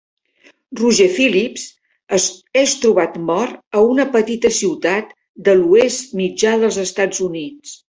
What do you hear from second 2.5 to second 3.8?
és trobat mort